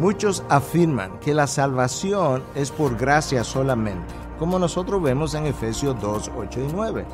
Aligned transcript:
Muchos 0.00 0.42
afirman 0.48 1.20
que 1.20 1.34
la 1.34 1.46
salvación 1.46 2.42
es 2.54 2.70
por 2.70 2.96
gracia 2.96 3.44
solamente, 3.44 4.14
como 4.38 4.58
nosotros 4.58 5.02
vemos 5.02 5.34
en 5.34 5.44
Efesios 5.44 5.94
2, 6.00 6.30
8 6.38 6.60
y 6.60 6.72
9. 6.72 7.04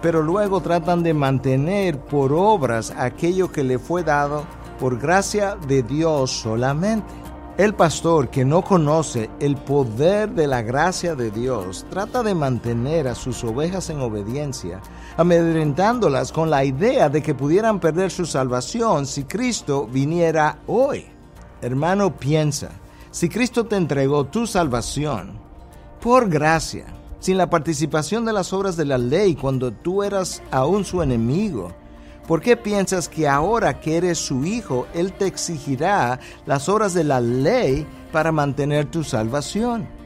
Pero 0.00 0.22
luego 0.22 0.62
tratan 0.62 1.02
de 1.02 1.12
mantener 1.12 1.98
por 1.98 2.32
obras 2.32 2.94
aquello 2.96 3.52
que 3.52 3.62
le 3.62 3.78
fue 3.78 4.04
dado 4.04 4.46
por 4.78 4.98
gracia 4.98 5.58
de 5.68 5.82
Dios 5.82 6.30
solamente. 6.30 7.12
El 7.58 7.74
pastor 7.74 8.30
que 8.30 8.46
no 8.46 8.62
conoce 8.62 9.28
el 9.38 9.56
poder 9.56 10.30
de 10.30 10.46
la 10.46 10.62
gracia 10.62 11.14
de 11.14 11.30
Dios 11.30 11.84
trata 11.90 12.22
de 12.22 12.34
mantener 12.34 13.06
a 13.06 13.14
sus 13.14 13.44
ovejas 13.44 13.90
en 13.90 14.00
obediencia, 14.00 14.80
amedrentándolas 15.18 16.32
con 16.32 16.48
la 16.48 16.64
idea 16.64 17.10
de 17.10 17.22
que 17.22 17.34
pudieran 17.34 17.80
perder 17.80 18.10
su 18.10 18.24
salvación 18.24 19.06
si 19.06 19.24
Cristo 19.24 19.86
viniera 19.86 20.60
hoy. 20.66 21.19
Hermano, 21.62 22.16
piensa, 22.16 22.70
si 23.10 23.28
Cristo 23.28 23.66
te 23.66 23.76
entregó 23.76 24.24
tu 24.24 24.46
salvación 24.46 25.32
por 26.00 26.28
gracia, 26.28 26.86
sin 27.18 27.36
la 27.36 27.50
participación 27.50 28.24
de 28.24 28.32
las 28.32 28.52
obras 28.52 28.76
de 28.76 28.86
la 28.86 28.96
ley 28.96 29.34
cuando 29.34 29.70
tú 29.70 30.02
eras 30.02 30.42
aún 30.50 30.84
su 30.84 31.02
enemigo, 31.02 31.72
¿por 32.26 32.40
qué 32.40 32.56
piensas 32.56 33.08
que 33.08 33.28
ahora 33.28 33.78
que 33.78 33.98
eres 33.98 34.18
su 34.18 34.44
hijo, 34.46 34.86
Él 34.94 35.12
te 35.12 35.26
exigirá 35.26 36.18
las 36.46 36.68
obras 36.68 36.94
de 36.94 37.04
la 37.04 37.20
ley 37.20 37.86
para 38.10 38.32
mantener 38.32 38.86
tu 38.86 39.04
salvación? 39.04 39.99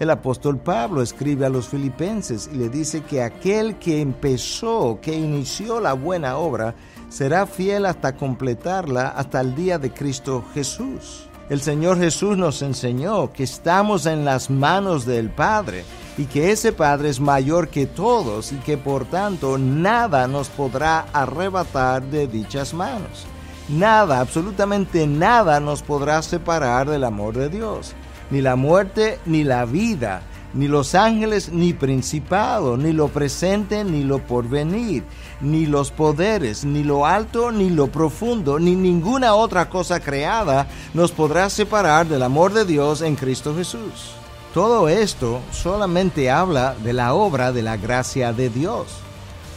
El 0.00 0.08
apóstol 0.08 0.56
Pablo 0.56 1.02
escribe 1.02 1.44
a 1.44 1.50
los 1.50 1.68
filipenses 1.68 2.48
y 2.50 2.56
le 2.56 2.70
dice 2.70 3.02
que 3.02 3.22
aquel 3.22 3.78
que 3.78 4.00
empezó, 4.00 4.98
que 5.02 5.14
inició 5.14 5.78
la 5.78 5.92
buena 5.92 6.38
obra, 6.38 6.74
será 7.10 7.46
fiel 7.46 7.84
hasta 7.84 8.16
completarla 8.16 9.08
hasta 9.08 9.42
el 9.42 9.54
día 9.54 9.78
de 9.78 9.92
Cristo 9.92 10.42
Jesús. 10.54 11.28
El 11.50 11.60
Señor 11.60 11.98
Jesús 11.98 12.38
nos 12.38 12.62
enseñó 12.62 13.30
que 13.30 13.42
estamos 13.42 14.06
en 14.06 14.24
las 14.24 14.48
manos 14.48 15.04
del 15.04 15.28
Padre 15.28 15.84
y 16.16 16.24
que 16.24 16.50
ese 16.50 16.72
Padre 16.72 17.10
es 17.10 17.20
mayor 17.20 17.68
que 17.68 17.84
todos 17.84 18.52
y 18.52 18.56
que 18.56 18.78
por 18.78 19.04
tanto 19.04 19.58
nada 19.58 20.26
nos 20.28 20.48
podrá 20.48 21.08
arrebatar 21.12 22.02
de 22.04 22.26
dichas 22.26 22.72
manos. 22.72 23.26
Nada, 23.68 24.20
absolutamente 24.20 25.06
nada 25.06 25.60
nos 25.60 25.82
podrá 25.82 26.22
separar 26.22 26.88
del 26.88 27.04
amor 27.04 27.36
de 27.36 27.50
Dios. 27.50 27.94
Ni 28.30 28.40
la 28.40 28.56
muerte 28.56 29.18
ni 29.26 29.44
la 29.44 29.64
vida, 29.64 30.22
ni 30.52 30.68
los 30.68 30.94
ángeles, 30.94 31.50
ni 31.50 31.72
principado, 31.72 32.76
ni 32.76 32.92
lo 32.92 33.08
presente, 33.08 33.84
ni 33.84 34.02
lo 34.02 34.18
porvenir, 34.18 35.04
ni 35.40 35.66
los 35.66 35.90
poderes, 35.90 36.64
ni 36.64 36.82
lo 36.82 37.06
alto, 37.06 37.52
ni 37.52 37.70
lo 37.70 37.88
profundo, 37.88 38.58
ni 38.58 38.74
ninguna 38.74 39.34
otra 39.34 39.68
cosa 39.68 40.00
creada 40.00 40.66
nos 40.94 41.12
podrá 41.12 41.48
separar 41.50 42.06
del 42.08 42.22
amor 42.22 42.52
de 42.52 42.64
Dios 42.64 43.02
en 43.02 43.16
Cristo 43.16 43.54
Jesús. 43.54 44.12
Todo 44.54 44.88
esto 44.88 45.40
solamente 45.52 46.30
habla 46.30 46.74
de 46.82 46.92
la 46.92 47.14
obra 47.14 47.52
de 47.52 47.62
la 47.62 47.76
gracia 47.76 48.32
de 48.32 48.50
Dios. 48.50 48.86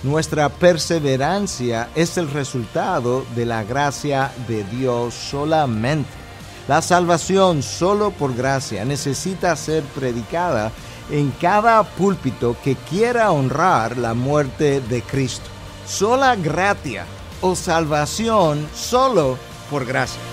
Nuestra 0.04 0.50
perseverancia 0.50 1.90
es 1.96 2.18
el 2.18 2.30
resultado 2.30 3.26
de 3.36 3.46
la 3.46 3.64
gracia 3.64 4.32
de 4.48 4.64
Dios 4.66 5.14
solamente. 5.14 6.23
La 6.68 6.82
salvación 6.82 7.62
solo 7.62 8.12
por 8.12 8.34
gracia 8.36 8.86
necesita 8.86 9.56
ser 9.56 9.84
predicada 9.84 10.72
en 11.12 11.32
cada 11.32 11.84
púlpito 11.84 12.56
que 12.64 12.76
quiera 12.76 13.32
honrar 13.32 13.98
la 13.98 14.14
muerte 14.14 14.80
de 14.80 15.02
Cristo. 15.02 15.50
Sola 15.86 16.36
gratia 16.38 17.06
o 17.42 17.56
salvación 17.56 18.66
solo 18.74 19.38
por 19.70 19.86
gracia. 19.86 20.33